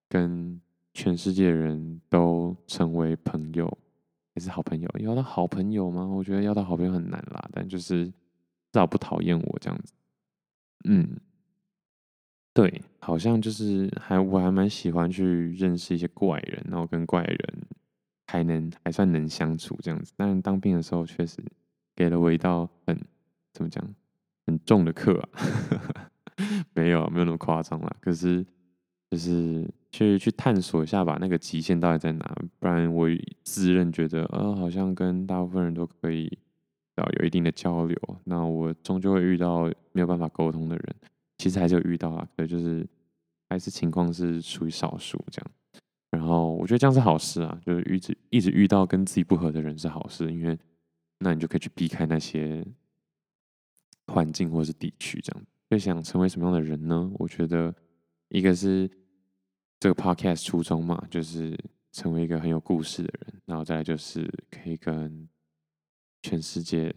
[0.09, 0.61] 跟
[0.93, 3.79] 全世界人都成为朋友，
[4.35, 4.89] 也是好朋友。
[4.99, 6.07] 要到好朋友吗？
[6.07, 8.13] 我觉得要到好朋友很难啦，但就是至
[8.75, 9.93] 少不讨厌我这样子。
[10.85, 11.19] 嗯，
[12.53, 17.39] 对，好像就是还我还蛮喜欢去认识一些怪人，然后跟怪人
[18.27, 20.13] 还能还算能相处这样子。
[20.17, 21.43] 但当兵的时候确实。
[21.97, 23.01] 给了我一道很
[23.53, 23.95] 怎么讲
[24.49, 26.11] 很重的课啊，
[26.75, 27.97] 没有没有那么夸张啦。
[28.01, 28.45] 可是
[29.11, 32.37] 就是去去探索一下吧，那个极限到底在哪？
[32.59, 33.09] 不然我
[33.43, 36.39] 自认觉得，呃，好像跟大部分人都可以
[36.97, 37.97] 要有一定的交流。
[38.25, 40.97] 那我终究会遇到没有办法沟通的人，
[41.39, 42.87] 其实还是有遇到啊，可就是
[43.49, 45.51] 还是情况是属于少数这样。
[46.11, 50.59] 然后我觉得这样是好事啊，就是一直一直遇到跟自己不合的人是好事，因为。
[51.21, 52.63] 那你就可以去避开那些
[54.09, 55.47] 环境或是地区，这样。
[55.75, 57.11] 就想成为什么样的人呢？
[57.15, 57.75] 我觉得
[58.29, 58.89] 一个是
[59.81, 61.59] 这个 podcast 初衷嘛，就是
[61.91, 65.29] 成为一个很有故事的人，然后再来就是可以跟
[66.23, 66.95] 全世界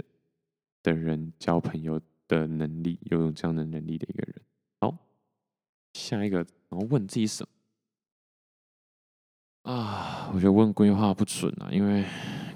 [0.84, 4.36] 的人交朋友的能力，拥有这样的能力的一个人。
[4.80, 4.96] 好，
[5.94, 6.38] 下一个，
[6.70, 7.44] 然后问自己什
[9.64, 9.74] 么？
[9.74, 12.06] 啊，我觉得问规划不准啊，因为。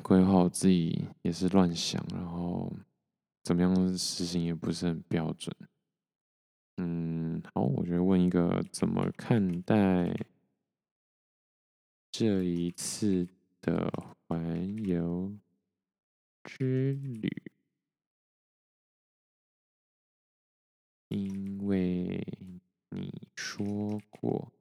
[0.04, 2.70] 规划我自己也是乱想，然后
[3.44, 5.56] 怎么样实行也不是很标准。
[6.84, 10.12] 嗯，好，我觉得问一个怎么看待
[12.10, 13.28] 这一次
[13.62, 13.94] 的
[14.28, 15.32] 环游
[16.44, 17.30] 之旅？
[21.10, 22.26] 因为
[22.90, 24.52] 你说过，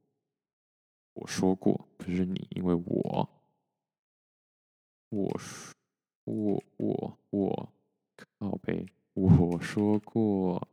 [1.14, 3.30] 我说过，不是你，因为我。
[5.08, 5.74] 我说，
[6.24, 7.72] 我我我
[8.38, 10.68] 靠北，我说过，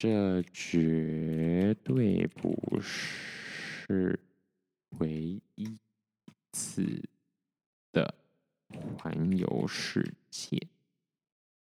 [0.00, 4.18] 这绝对不是
[4.98, 5.78] 唯一
[6.52, 7.02] 次
[7.92, 8.14] 的
[8.96, 10.58] 环游世界。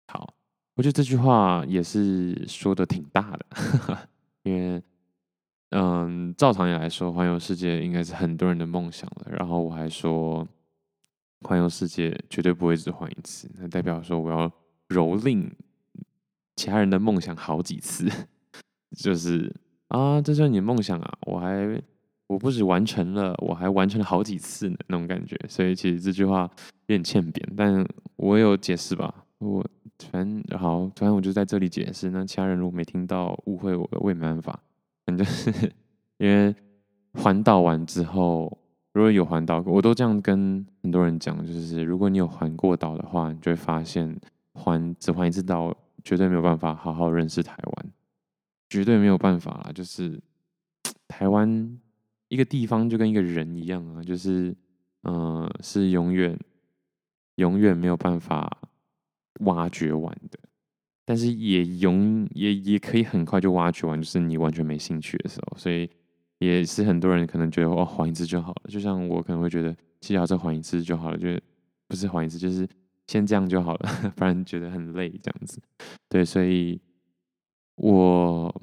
[0.09, 0.33] 好，
[0.77, 4.09] 我觉得这句话也是说的挺大的，呵呵，
[4.45, 4.83] 因为，
[5.73, 9.27] 嗯，照常理来说，环游世界应该是很多人的梦想了。
[9.31, 10.49] 然后我还说。
[11.45, 14.49] 环游世界绝对不会只环一次，那代表说我要
[14.91, 15.51] 蹂躏
[16.57, 18.09] 其他人的梦想好几次，
[18.97, 19.55] 就是
[19.89, 21.19] 啊，这就是你的梦想啊！
[21.27, 21.83] 我还
[22.27, 25.39] 我不止完成了，我还完成了好几次呢，那种感觉。
[25.49, 26.43] 所以其实这句话
[26.87, 27.87] 有点欠扁，但
[28.17, 29.25] 我有解释吧？
[29.39, 29.65] 我
[30.11, 32.11] 反正好，反正我就在这里解释。
[32.11, 34.61] 那其他人如果没听到，误会我，我也没办法。
[35.07, 35.51] 反正是
[36.19, 36.55] 因为
[37.15, 38.59] 环岛完之后。
[38.95, 44.15] 如果有环岛，我都这样跟很多人讲，就是如果你有环过岛的话，你就会发现
[44.53, 47.93] 环只环一次岛， 绝对没有办法好好认识台湾，
[48.69, 49.73] 绝对没有办法啦。
[49.73, 50.21] 就是
[51.09, 51.79] 台湾
[52.29, 54.55] 一个地方就跟一个人一样啊，就是
[55.03, 56.39] 嗯、呃，是永远
[57.37, 58.59] 永远没有办法
[59.41, 60.39] 挖掘完的，
[61.05, 65.91] 但是也永也也可以很快就挖掘完，就是你完全没兴趣的时候，所以。
[66.39, 71.29] 也是很多人可能觉得哦，环一次就好了，就像我可能会觉得骑脚车环一次就好了，就
[71.87, 72.69] 不是环一次，就是
[73.13, 75.61] 先这样就好了， 不然觉得很累这样子。
[76.09, 76.81] 对，所以
[77.75, 78.63] 我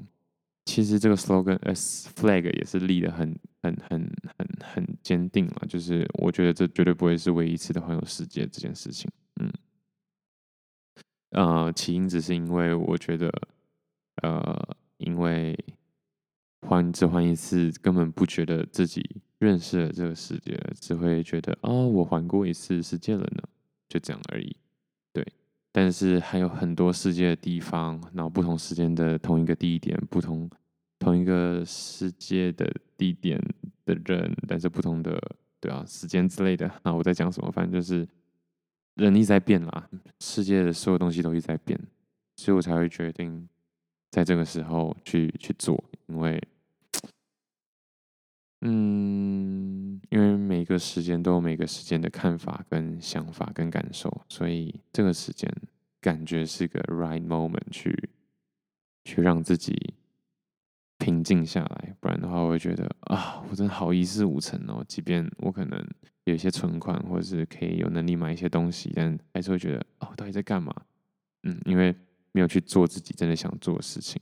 [0.65, 9.07] 其实这个 slogan S flag 也是立的很很很很很坚定了，就是我觉得这绝对不会是唯一一次的环游世界这件事情。
[9.39, 9.53] 嗯，
[11.29, 13.31] 呃，起因只是因为我觉得，
[14.23, 15.55] 呃，因为
[16.67, 23.43] 环只环一次，根本不觉得自己认识了这个世界，只会觉得哦，我环过一次世界了呢，
[23.89, 24.55] 就这样而已。
[25.11, 25.25] 对
[25.71, 30.49] 但是还有很多世界的地方，然后不同时间的同一个地点，不同
[30.97, 33.41] 同一个世界的地点
[33.85, 35.19] 的人，但是不同的
[35.59, 37.51] 对啊时间之类的啊，我在讲什么？
[37.51, 38.07] 反正就是
[38.95, 41.79] 人一直在变啦，世界的所有东西都一直在变，
[42.35, 43.47] 所以我才会决定
[44.11, 46.41] 在这个时候去去做，因为
[48.61, 49.68] 嗯，
[50.69, 55.51] 个时间都有每个时间的看法跟想法跟感受，所以这个时间
[55.99, 58.09] 感觉是个 right moment 去
[59.03, 59.93] 去让自己
[60.97, 64.83] 平静下来，不然的话我会觉得啊，我真的好一事无成哦。
[64.87, 65.85] 即便我可能
[66.25, 70.73] 有一些存款，或者是可以有能力买一些东西，但还是会觉得哦，到底在干嘛？
[71.43, 71.95] 嗯，因为
[72.31, 74.21] 没有去做自己真的想做的事情。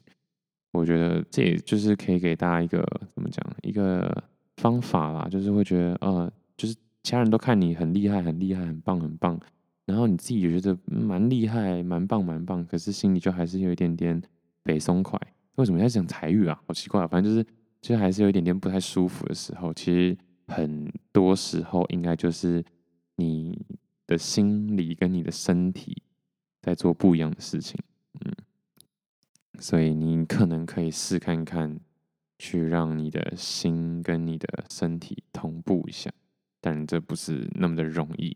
[0.72, 4.24] 我觉得这也就是可以给大家一个怎么讲一个
[4.58, 9.40] 方法啦，就是会觉得呃，就是其他人都看你很厉害、很厉害、很棒、很棒，
[9.86, 14.22] 然后你自己也觉得蛮厉害、蛮棒、蛮棒，可是心里就还是有一点点
[14.64, 15.20] 北松快。
[15.56, 16.62] 为什么要讲台语啊？
[16.68, 17.46] 好奇怪，啊反正就是
[17.82, 19.74] 就还是有一点点不太舒服的时候。
[19.74, 20.18] 其实
[20.48, 22.64] 很多时候应该就是
[23.16, 23.60] 你
[24.06, 26.02] 的心理跟你的身体
[26.62, 27.80] 在做不一样的事情，
[28.26, 28.34] 嗯。
[29.60, 31.80] 所以你可能可以试看看，
[32.38, 36.12] 去让你的心跟你的身体同步一下，
[36.62, 38.36] 但这不是那么的容易。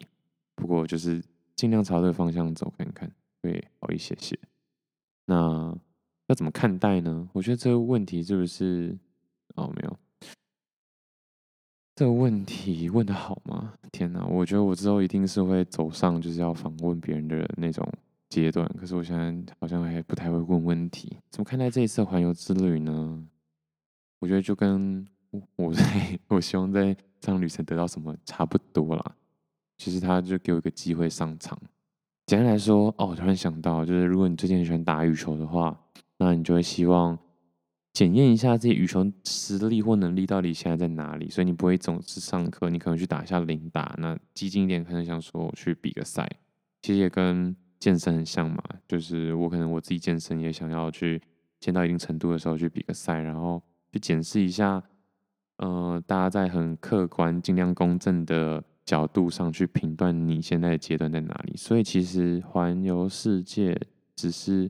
[0.55, 1.23] 不过就是
[1.55, 3.11] 尽量朝这个方向走看看，
[3.41, 4.37] 会好一些些。
[5.25, 5.77] 那
[6.27, 7.29] 要怎么看待呢？
[7.33, 8.97] 我觉得这个问题是不是？
[9.55, 9.97] 哦，没有。
[11.95, 13.73] 这个问题问的好吗？
[13.91, 17.87] 天哪，我觉得我之后一定是会走上就是要访问别人的那种。
[18.29, 21.17] 阶段，可是我现在好像还不太会问问题。
[21.29, 23.27] 怎么看待这一次环游之旅呢？
[24.21, 25.03] 我觉得就跟
[25.55, 29.15] 我在我希望在这趟旅程得到什么差不多啦。
[29.79, 31.59] 其实他就给我一个机会上场。
[32.27, 35.75] 简单来说，哦，突然想到，就是如果你最近很喜欢打羽球的话，
[36.17, 37.17] 那你就会希望
[37.93, 41.27] 检验一下自己羽球实力或能力到底现在在哪里。
[41.31, 43.95] 所以你不会总是上课，你可能去打一下零打。
[43.97, 46.29] 那激进一点，可能想说我去比个赛。
[46.83, 51.19] 其实也跟健身很像嘛，就是我可能我自己健身也想要去
[51.59, 54.81] 健到一定程度的时候去比个赛，然后去检视一下，
[55.57, 61.55] 呃，大家在很客观、尽量公正的角度上去评断你现在的阶段在哪里。
[61.55, 63.79] 所以其实环游世界
[64.15, 64.69] 只是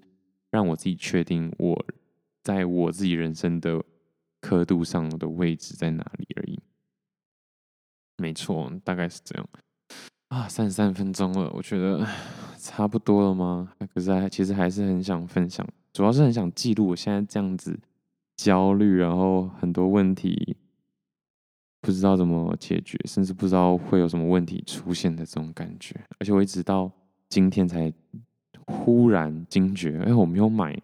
[0.50, 1.86] 让我自己确定我
[2.44, 3.84] 在我自己人生的
[4.40, 6.60] 刻度上的位置在哪里而已。
[8.18, 9.48] 没错，大概是这样。
[10.30, 12.08] 啊，三十三分钟了，我觉得
[12.58, 13.72] 差不多了吗？
[13.94, 17.78] 可是还其实还是很想分享，主要是很想记录我现在这样子
[18.44, 20.58] 焦虑，然后很多问题
[21.80, 25.96] 不知道怎么解决，甚至不知道会有什么问题出现的这种感觉。
[26.20, 26.92] 而且我一直到
[27.30, 27.94] 今天才
[28.66, 30.76] 忽然惊觉，哎，我没有买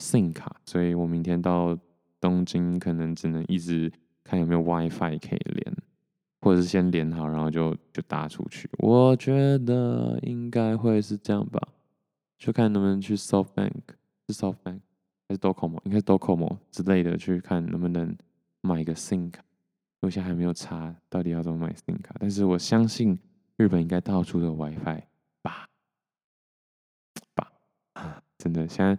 [0.00, 1.78] SIM 卡，所以我明天到
[2.20, 3.92] 东京可能只能一直
[4.24, 5.76] 看有没有 WiFi 可以连。
[6.44, 8.68] 或者是先连好，然后就就搭出去。
[8.78, 11.60] 我觉得应该会是这样吧，
[12.36, 13.70] 就看能不能去 SoftBank，
[14.26, 14.80] 是 SoftBank
[15.32, 18.14] 还是 Docomo，应该是 Docomo 之类的，去看能不能
[18.60, 19.42] 买一个 SIM 卡。
[20.00, 23.18] 我现在还没有查到底要怎么买 SIM 卡，但是我相信
[23.56, 25.02] 日本应该到处都有 WiFi
[25.40, 25.66] 吧
[27.34, 28.22] 吧！
[28.36, 28.98] 真的，现在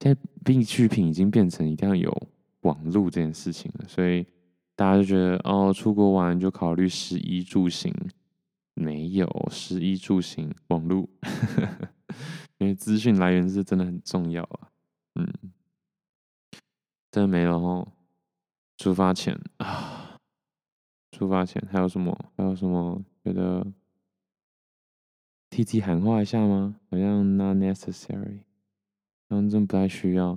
[0.00, 2.28] 现在必需品已经变成一定要有
[2.62, 4.26] 网络这件事情了，所以。
[4.76, 7.94] 大家就觉得哦，出国玩就考虑食衣住行，
[8.74, 11.08] 没有食衣住行网络，
[12.58, 14.68] 因为资讯来源是真的很重要啊。
[15.14, 15.32] 嗯，
[17.14, 17.86] 真没了哦。
[18.76, 20.18] 出发前啊，
[21.12, 22.12] 出发前还有什么？
[22.36, 23.00] 还有什么？
[23.22, 23.64] 觉得
[25.48, 26.74] 替自己喊话一下吗？
[26.90, 28.40] 好像 not necessary，
[29.28, 30.36] 好像真不太需要。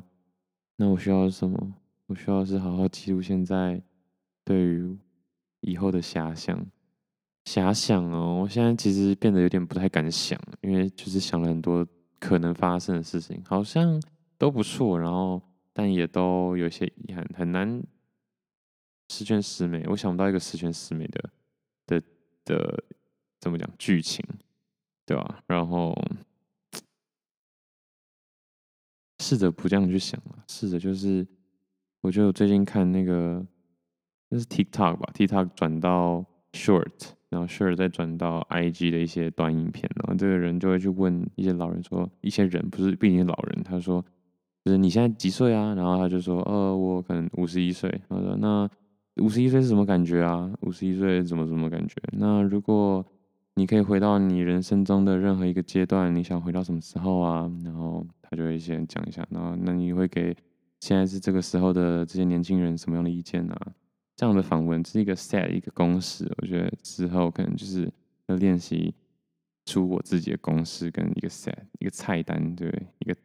[0.75, 1.73] 那我需要是什么？
[2.05, 3.81] 我需要是好好记录现在。
[4.45, 4.95] 对于
[5.61, 6.63] 以后的遐想，
[7.45, 11.83] 遐想哦，我现在其实变得有点不太敢想，因为就是想了很多
[12.19, 13.99] 可能发生的事情，好像
[14.37, 15.41] 都不错，然后
[15.77, 17.83] 但也都有些遗憾，很难
[19.09, 19.85] 十全十美。
[19.85, 21.29] 我想不到一个十全十美的
[21.85, 22.01] 的
[22.45, 22.83] 的
[23.39, 24.25] 怎么讲剧情，
[25.05, 25.43] 对吧？
[25.45, 25.95] 然后
[29.19, 31.27] 试着不这样去想了，试着就是
[32.01, 33.45] 我觉得我最近看那个
[34.29, 44.03] 那是 TikTok 吧，TikTok 转到 Short，然后 Short 再转到 IG 的一些短影片，然后这个人就会去问一些老人说，一些人不是毕竟老人，他说
[44.67, 45.73] 就是你现在几岁啊？
[45.75, 47.89] 然后他就说，呃，我可能五十一岁。
[48.09, 48.69] 他说那
[49.23, 50.51] 五十一岁是什么感觉啊？
[50.63, 51.95] 五十一岁怎么怎么感觉？
[52.11, 53.05] 那如果
[53.53, 57.49] 你可以回到你人生中的任何一个阶段，你想回到什么时候啊？
[57.63, 60.35] 然后他就会先讲一下，然后那你会给
[60.81, 63.71] 现在是这个时候的这些年轻人什么样的意见啊？
[64.17, 67.89] 这样的访问是一个 set 一个公式，我觉得之后可能就是
[68.25, 68.93] 要练习
[69.63, 72.67] 出我自己的公式跟一个 set 一个菜单，对，
[72.99, 73.15] 一个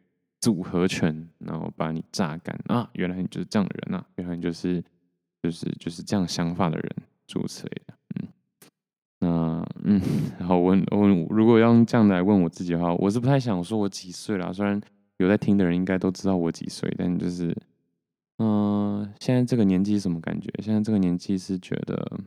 [0.43, 2.91] 组合拳，然后把你榨干啊！
[2.93, 4.07] 原来你就是这样的人啊！
[4.17, 4.85] 原来你就是
[5.43, 7.95] 就是就是这样想法的人，诸如此类的。
[8.17, 8.29] 嗯，
[9.21, 10.03] 那嗯，
[10.39, 14.53] 然后我我如果要用这样来问我自己的话，我是不太想说我几岁了。
[14.53, 14.79] 虽然
[15.17, 17.57] 有在听的人应该都知道我几岁，但就是。
[18.39, 20.51] 嗯，现在这个年纪什么感觉？
[20.61, 22.19] 现在这个年纪是觉得，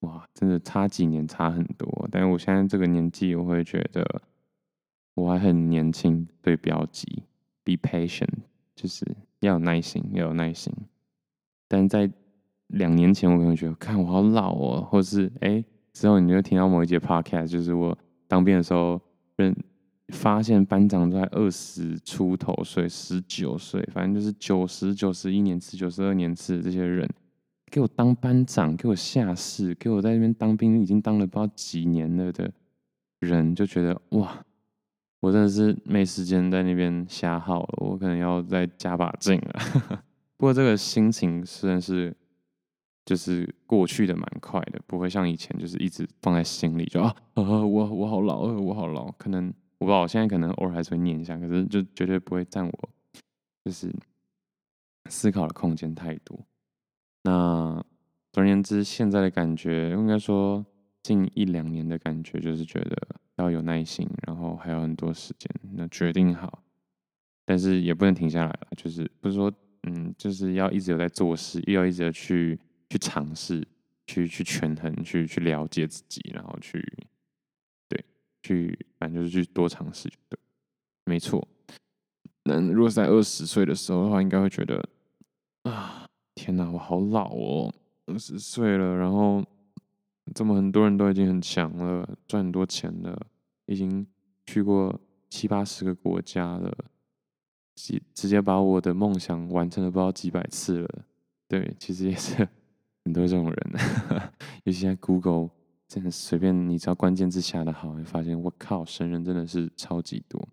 [0.00, 2.08] 哇，真的差几年差很多。
[2.10, 4.22] 但是我现在这个年纪，我会觉得
[5.16, 7.24] 我还很年轻，对，不要急
[7.64, 8.28] ，be patient，
[8.76, 9.04] 就是
[9.40, 10.72] 要有耐心，要有耐心。
[11.66, 12.08] 但在
[12.68, 17.98] 两年前，我可能觉得，看我好老哦，或是哎，之后你就听到某一节 podcast，就是我
[18.28, 19.00] 当兵的时候
[19.36, 19.52] 认。
[20.12, 27.10] 发现班长都在二十出头岁，十九岁，反正就是九十九十一年次、九十二年次这些人，
[27.72, 32.48] 给我当班长，给我下士，给我在那边当兵，已经当了不知道几年了的
[33.18, 34.46] 人，就觉得哇，
[35.20, 40.02] 我真的是没时间在那边瞎耗了，我可能要再加把劲了。
[40.36, 42.14] 不过这个心情虽然是
[43.04, 49.52] 就是过去的蛮快的，不会像以前就是一直放在心里，就啊，我我好老，我好老，可能。
[49.78, 52.88] 我不知道，我现在可能偶尔还是会念一下，可是就绝对不会占我
[53.62, 53.94] 就是
[55.10, 56.40] 思考的空间太多。
[57.24, 57.84] 那
[58.32, 60.64] 总而言之，现在的感觉应该说
[61.06, 62.96] 近一两年的感觉，就是觉得
[63.36, 66.62] 要有耐心，然后还有很多时间，那决定好，
[67.44, 69.52] 但是也不能停下来了，就是不是说
[69.84, 72.58] 嗯，就是要一直有在做事，又要一直的去
[72.90, 73.66] 去尝试，
[74.06, 76.80] 去去权衡，去去了解自己，然后去
[77.88, 78.04] 对。
[78.42, 80.38] 去，反正就是去多尝试，对，
[81.04, 81.46] 没错。
[82.44, 84.88] 那如果在二十岁的时候的话，应该会觉得
[85.64, 87.74] 啊，天哪，我好老哦，
[88.06, 89.44] 二十岁了，然后
[90.34, 93.26] 这么很多人都已经很强了，赚很多钱了，
[93.66, 94.06] 已经
[94.46, 96.76] 去过七八十个国家了，
[97.74, 101.04] 直直接把我的梦想完成了不知道几百次了。
[101.48, 102.36] 对，其实也是
[103.04, 103.72] 很多这种人，
[104.64, 105.50] 尤其在 Google。
[105.88, 110.48] 真的随便，你只要关键字下的好，会发现我靠，神人真的是超级多。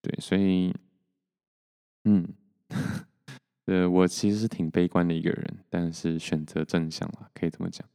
[0.00, 0.74] 对，所以，
[2.04, 2.26] 嗯，
[3.66, 7.86] 呃，我其实是挺悲观的一个人，但是选择正向了，可以这么讲。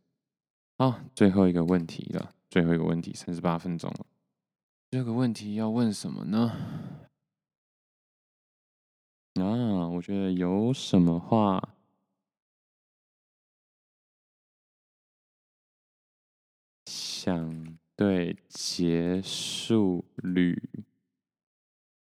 [0.76, 4.05] 好，最后一个问题了，最后一个问题，三十八分钟了。
[4.89, 6.51] 这个问题要问什么呢？
[9.36, 11.76] 啊，我觉得有什么话。
[16.86, 20.61] 想对结束旅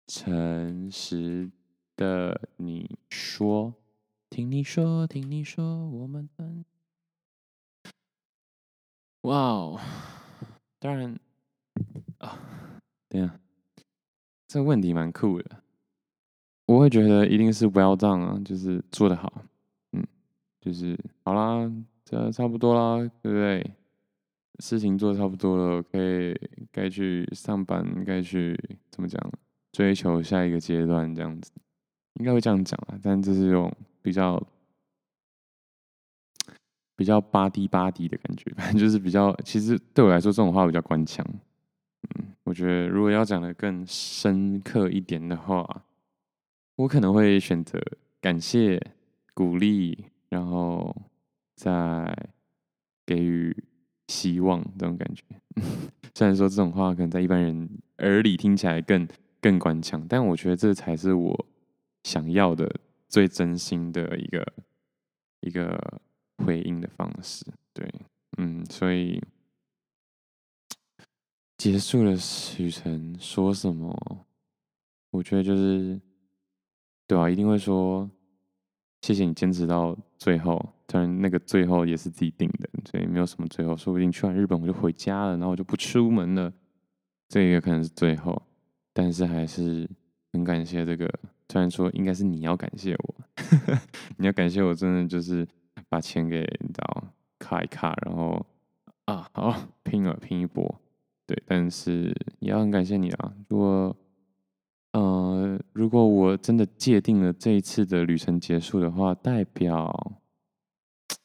[0.06, 1.50] 程时
[1.96, 3.74] 的你说，
[4.30, 6.64] 听你说，听你说，我们分。
[9.22, 9.80] 哇哦，
[10.80, 11.16] 当然
[12.18, 12.38] 啊，
[13.08, 13.38] 对呀，
[14.48, 15.62] 这个问题蛮酷的。
[16.66, 19.44] 我会觉得一定是 well done 啊，就是做得好，
[19.92, 20.04] 嗯，
[20.60, 21.70] 就是好啦，
[22.04, 23.70] 这差不多啦，对不对？
[24.58, 26.34] 事情做的差不多了，可以
[26.70, 28.58] 该去上班，该去
[28.90, 29.32] 怎么讲？
[29.72, 31.52] 追求下一个阶段这样子，
[32.14, 32.98] 应该会这样讲啊。
[33.02, 34.42] 但这是种比较
[36.96, 39.34] 比较巴迪巴迪的感觉，反正就是比较。
[39.44, 41.26] 其实对我来说，这种话比较官腔。
[42.16, 45.84] 嗯，我觉得如果要讲的更深刻一点的话，
[46.76, 47.80] 我可能会选择
[48.20, 48.80] 感谢、
[49.34, 50.94] 鼓励，然后
[51.54, 52.30] 再
[53.06, 53.56] 给予。
[54.08, 55.24] 希望这种感觉，
[56.12, 57.66] 虽然说这种话可能在一般人
[57.98, 59.08] 耳里听起来更
[59.40, 61.46] 更官腔，但我觉得这才是我
[62.02, 62.70] 想要的
[63.08, 64.46] 最真心的一个
[65.40, 66.02] 一个
[66.38, 67.44] 回应的方式。
[67.72, 67.88] 对，
[68.38, 69.22] 嗯，所以
[71.56, 72.12] 结束了
[72.58, 74.26] 旅程，说什么？
[75.10, 76.00] 我觉得就是，
[77.06, 78.10] 对啊，一定会说。
[79.02, 86.52] 谢谢你坚持到最后，当然那个最后也是自己定的，所以没有什么最后，说不定去完日本我就回家了，然后我就不出门了，
[87.28, 88.40] 这个可能是最后，
[88.92, 89.90] 但是还是
[90.32, 91.12] 很感谢这个
[91.48, 93.14] 突然说应该是你要感谢我，
[94.18, 95.44] 你要感谢我，真的就是
[95.92, 97.04] 把钱给你知道
[97.38, 98.46] 卡一卡，然后
[99.04, 100.80] 啊好 拼了拼一波，
[101.26, 103.94] 对，但是也要很感谢你啊，如果
[104.92, 110.12] 呃如果我真的界定了这一次的旅程结束的话，代表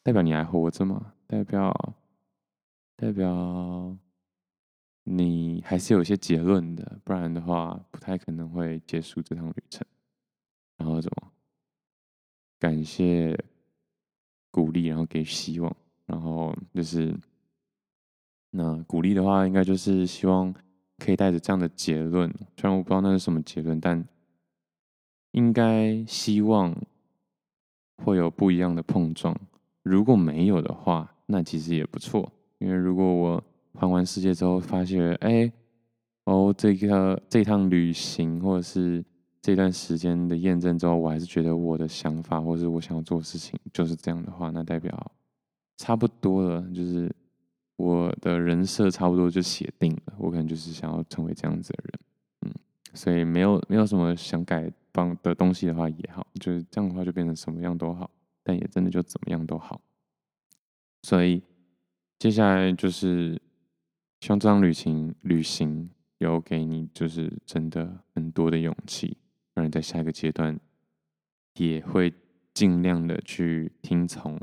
[0.04, 1.14] 代表你还活着吗？
[1.26, 1.96] 代表
[2.98, 3.96] 代表。
[5.10, 9.88] 你还是有些结论的，不然的话不太可能会结束这趟旅程。
[10.76, 11.32] 然后怎么？
[12.60, 13.42] 感谢
[14.58, 15.76] 鼓励，然后给希望，
[16.08, 17.16] 然后就是
[18.50, 20.52] 那鼓励的话，应该就是希望
[20.98, 22.28] 可以带着这样的结论。
[22.56, 24.04] 虽然我不知道那是什么结论，但
[25.34, 26.76] 应该希望
[28.04, 29.40] 会有不一样的碰撞。
[29.84, 33.44] 如果没有的话，那其实也不错，因为如果我。
[33.80, 35.54] 环完世界之后，发现哎，
[36.24, 39.06] 哦，这个这趟旅行或者是
[39.48, 45.10] 这段时间的验证之后，我还是觉得我的想法或是我想要做的事情就是这样的话，那代表
[45.78, 47.10] 差不多了，就是
[47.78, 52.00] 我的人设差不多就写定了，我可能就是想要成为这样子的人，
[52.42, 52.54] 嗯，
[52.94, 58.12] 所以没有没有什么想改帮的东西的话也好，就是这样的话就变成什么样都好，
[58.44, 59.80] 但也真的就怎么样都好，
[61.04, 61.42] 所以
[62.20, 63.42] 接下来就是。
[64.20, 65.88] 希望这趟旅行旅行
[66.18, 69.16] 有给你，就是真的很多的勇气，
[69.58, 70.60] 让你在下一个阶段
[71.56, 72.14] 也会
[72.54, 74.40] 尽量的去听从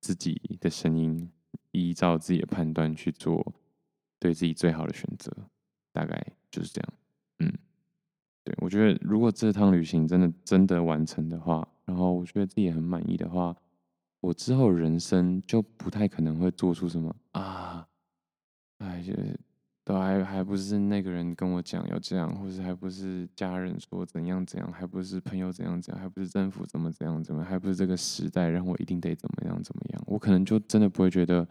[0.00, 1.30] 自己的声音，
[1.72, 3.54] 依照自己的判断去做
[4.18, 5.30] 对自己最好的选择。
[5.92, 6.92] 大概就是这样。
[7.40, 7.52] 嗯，
[8.44, 13.54] 对，我觉得如果这趟旅行真的真的完成的话，然后我觉得自己也很满意的话，
[14.20, 17.86] 我之后人生就不太可能会做出什么啊。
[18.78, 19.12] 哎就，
[19.86, 31.46] 都还还不是那个人跟我讲要这样，或是还不是家人说怎样怎样，还不是朋友怎样怎样，还不是政府怎么怎样怎么，还不是这个时代让我一定得怎么样怎么样，我可能就真的不会觉得，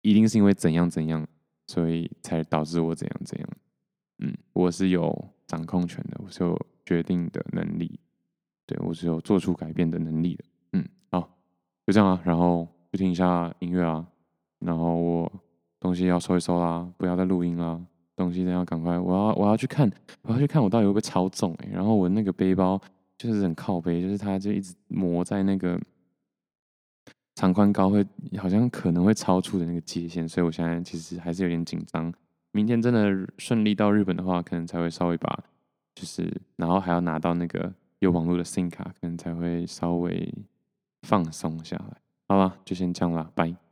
[0.00, 1.26] 一定是因为怎样怎样，
[1.66, 3.48] 所以才导致我怎样怎样。
[4.20, 5.14] 嗯，我是有
[5.46, 8.00] 掌控权的，我是有决定的能力，
[8.64, 10.44] 对，我是有做出改变的能力的。
[10.72, 11.36] 嗯，好，
[11.86, 14.08] 就这样啊，然后就听一下音乐啊，
[14.60, 15.30] 然后我。
[15.84, 17.78] 东西要收一收啦，不要再录音啦。
[18.16, 19.90] 东西要赶快，我要我要去看，
[20.22, 22.80] 我要去看我到底会不会超重哎、然后我那个背包
[23.18, 25.78] 就是很靠背，就是它就一直磨在那个
[27.34, 28.02] 长宽高会
[28.38, 32.10] 好像可能会超出的那个界限，所以我现在其实还是有点紧张。
[32.52, 35.44] 明天真的顺利到日本的话，可能才会稍微把
[35.94, 40.32] 就是，然后还要拿到那个有网络的 SIM 卡，可能才会稍微
[41.02, 41.96] 放松下来。
[42.28, 43.63] 好吧，就先这样啦，拜。